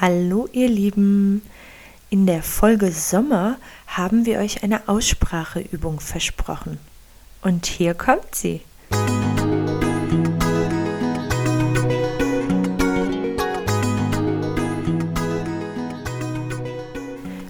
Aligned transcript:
Hallo 0.00 0.48
ihr 0.52 0.68
Lieben! 0.68 1.42
In 2.08 2.24
der 2.26 2.44
Folge 2.44 2.92
Sommer 2.92 3.56
haben 3.88 4.26
wir 4.26 4.38
euch 4.38 4.62
eine 4.62 4.88
Ausspracheübung 4.88 5.98
versprochen. 5.98 6.78
Und 7.42 7.66
hier 7.66 7.94
kommt 7.94 8.32
sie. 8.32 8.60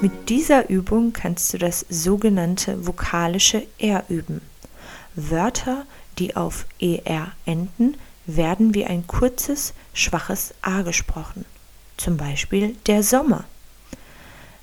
Mit 0.00 0.30
dieser 0.30 0.70
Übung 0.70 1.12
kannst 1.12 1.52
du 1.52 1.58
das 1.58 1.84
sogenannte 1.90 2.86
vokalische 2.86 3.66
R 3.76 4.04
üben. 4.08 4.40
Wörter, 5.14 5.84
die 6.18 6.36
auf 6.36 6.64
ER 6.80 7.32
enden, 7.44 7.98
werden 8.24 8.72
wie 8.72 8.86
ein 8.86 9.06
kurzes, 9.06 9.74
schwaches 9.92 10.54
A 10.62 10.80
gesprochen. 10.80 11.44
Zum 12.00 12.16
Beispiel 12.16 12.76
der 12.86 13.02
Sommer. 13.02 13.44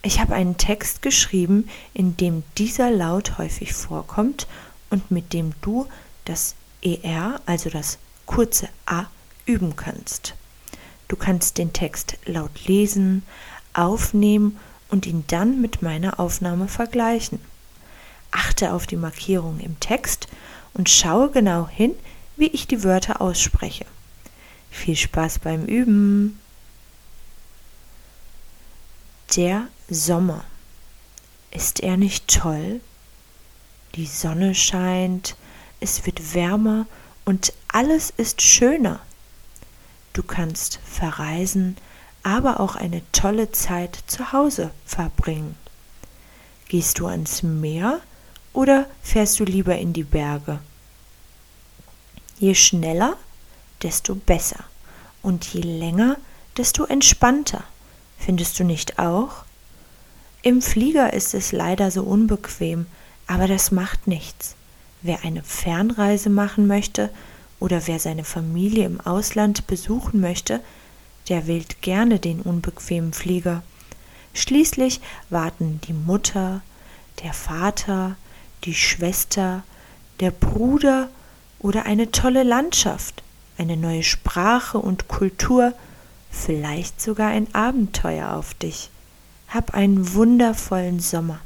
Ich 0.00 0.18
habe 0.18 0.34
einen 0.34 0.56
Text 0.56 1.02
geschrieben, 1.02 1.68
in 1.92 2.16
dem 2.16 2.42
dieser 2.56 2.90
Laut 2.90 3.36
häufig 3.36 3.74
vorkommt 3.74 4.46
und 4.88 5.10
mit 5.10 5.34
dem 5.34 5.52
du 5.60 5.86
das 6.24 6.54
ER, 6.80 7.38
also 7.44 7.68
das 7.68 7.98
kurze 8.24 8.70
A, 8.86 9.08
üben 9.44 9.76
kannst. 9.76 10.36
Du 11.06 11.16
kannst 11.16 11.58
den 11.58 11.74
Text 11.74 12.16
laut 12.24 12.66
lesen, 12.66 13.24
aufnehmen 13.74 14.58
und 14.88 15.04
ihn 15.04 15.24
dann 15.26 15.60
mit 15.60 15.82
meiner 15.82 16.18
Aufnahme 16.18 16.66
vergleichen. 16.66 17.40
Achte 18.30 18.72
auf 18.72 18.86
die 18.86 18.96
Markierung 18.96 19.60
im 19.60 19.78
Text 19.80 20.28
und 20.72 20.88
schaue 20.88 21.30
genau 21.30 21.68
hin, 21.68 21.94
wie 22.38 22.46
ich 22.46 22.66
die 22.66 22.84
Wörter 22.84 23.20
ausspreche. 23.20 23.84
Viel 24.70 24.96
Spaß 24.96 25.40
beim 25.40 25.66
Üben! 25.66 26.40
Der 29.38 29.68
Sommer. 29.88 30.42
Ist 31.52 31.78
er 31.78 31.96
nicht 31.96 32.26
toll? 32.26 32.80
Die 33.94 34.04
Sonne 34.04 34.52
scheint, 34.56 35.36
es 35.78 36.04
wird 36.06 36.34
wärmer 36.34 36.86
und 37.24 37.52
alles 37.68 38.12
ist 38.16 38.42
schöner. 38.42 38.98
Du 40.12 40.24
kannst 40.24 40.80
verreisen, 40.84 41.76
aber 42.24 42.58
auch 42.58 42.74
eine 42.74 43.00
tolle 43.12 43.52
Zeit 43.52 44.00
zu 44.08 44.32
Hause 44.32 44.72
verbringen. 44.84 45.56
Gehst 46.66 46.98
du 46.98 47.06
ans 47.06 47.44
Meer 47.44 48.00
oder 48.52 48.86
fährst 49.04 49.38
du 49.38 49.44
lieber 49.44 49.78
in 49.78 49.92
die 49.92 50.02
Berge? 50.02 50.58
Je 52.40 52.56
schneller, 52.56 53.16
desto 53.82 54.16
besser. 54.16 54.64
Und 55.22 55.44
je 55.54 55.60
länger, 55.60 56.16
desto 56.56 56.86
entspannter. 56.86 57.62
Findest 58.18 58.58
du 58.58 58.64
nicht 58.64 58.98
auch? 58.98 59.44
Im 60.42 60.62
Flieger 60.62 61.12
ist 61.12 61.34
es 61.34 61.52
leider 61.52 61.90
so 61.90 62.02
unbequem, 62.02 62.86
aber 63.26 63.46
das 63.48 63.70
macht 63.70 64.06
nichts. 64.06 64.54
Wer 65.02 65.24
eine 65.24 65.42
Fernreise 65.42 66.30
machen 66.30 66.66
möchte 66.66 67.10
oder 67.60 67.86
wer 67.86 67.98
seine 67.98 68.24
Familie 68.24 68.84
im 68.86 69.00
Ausland 69.00 69.66
besuchen 69.66 70.20
möchte, 70.20 70.60
der 71.28 71.46
wählt 71.46 71.82
gerne 71.82 72.18
den 72.18 72.40
unbequemen 72.40 73.12
Flieger. 73.12 73.62
Schließlich 74.34 75.00
warten 75.30 75.80
die 75.86 75.92
Mutter, 75.92 76.62
der 77.22 77.32
Vater, 77.32 78.16
die 78.64 78.74
Schwester, 78.74 79.62
der 80.20 80.30
Bruder 80.30 81.08
oder 81.58 81.86
eine 81.86 82.10
tolle 82.10 82.42
Landschaft, 82.42 83.22
eine 83.56 83.76
neue 83.76 84.02
Sprache 84.02 84.78
und 84.78 85.08
Kultur, 85.08 85.74
vielleicht 86.30 87.00
sogar 87.00 87.28
ein 87.28 87.54
Abenteuer 87.54 88.34
auf 88.34 88.54
dich. 88.54 88.90
Hab 89.48 89.74
einen 89.74 90.14
wundervollen 90.14 91.00
Sommer. 91.00 91.40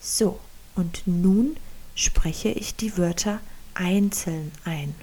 So, 0.00 0.38
und 0.74 1.06
nun 1.06 1.56
spreche 1.94 2.50
ich 2.50 2.74
die 2.74 2.96
Wörter 2.98 3.40
einzeln 3.74 4.52
ein. 4.64 4.94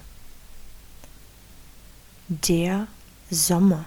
Der 2.28 2.86
Sommer. 3.30 3.84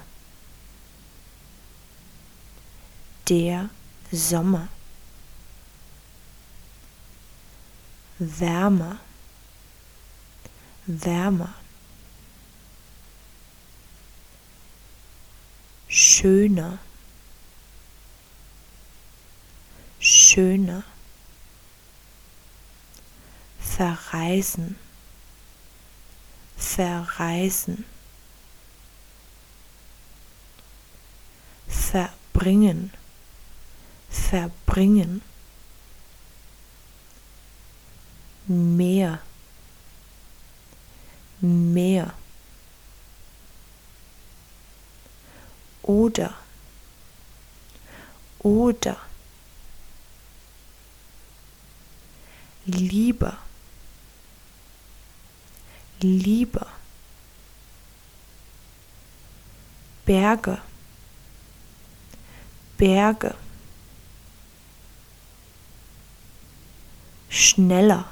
Der 3.30 3.70
Sommer. 4.12 4.68
wärmer, 8.20 8.98
wärmer, 10.86 11.54
schöner, 16.26 16.80
schöner, 20.00 20.84
verreisen, 23.60 24.76
verreisen, 26.58 27.86
verbringen, 31.68 32.92
verbringen. 34.10 35.22
mehr, 38.48 39.20
mehr. 41.40 42.25
Oder, 45.86 46.34
oder, 48.40 48.98
lieber, 52.66 53.38
lieber, 56.02 56.68
Berge, 60.06 60.60
Berge, 62.78 63.36
schneller, 67.30 68.12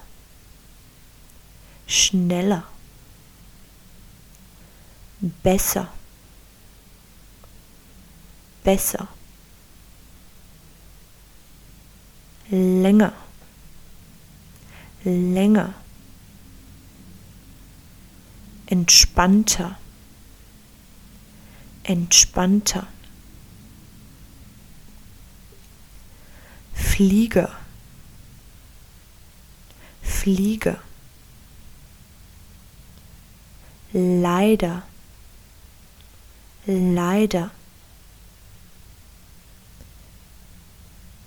schneller, 1.87 2.65
besser, 5.19 5.91
besser, 8.63 9.07
länger, 12.49 13.13
länger, 15.03 15.73
entspannter, 18.67 19.75
entspannter. 21.83 22.87
Flieger, 26.73 27.49
Flieger. 30.01 30.77
Leider, 33.91 34.83
leider. 36.65 37.51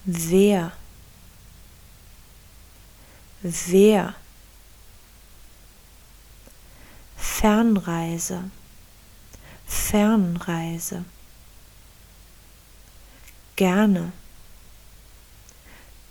Wer, 0.08 0.70
wer, 3.42 4.14
Fernreise, 7.16 8.50
Fernreise, 9.66 11.04
gerne, 13.56 14.12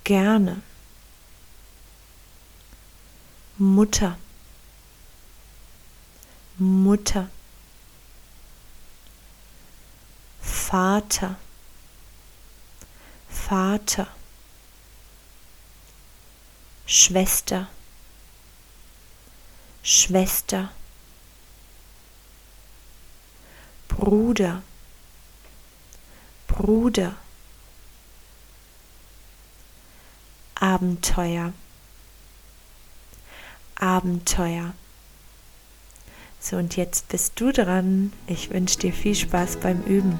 gerne, 0.03 0.61
Mutter, 3.57 4.17
Mutter, 6.57 7.29
Vater, 10.41 11.37
Vater, 13.47 14.07
Schwester, 16.87 17.67
Schwester, 19.83 20.71
Bruder, 23.87 24.63
Bruder, 26.47 27.15
Abenteuer, 30.55 31.53
Abenteuer. 33.75 34.73
So, 36.39 36.57
und 36.57 36.75
jetzt 36.77 37.09
bist 37.09 37.39
du 37.39 37.51
dran. 37.51 38.11
Ich 38.25 38.49
wünsche 38.49 38.79
dir 38.79 38.91
viel 38.91 39.13
Spaß 39.13 39.57
beim 39.57 39.83
Üben. 39.83 40.19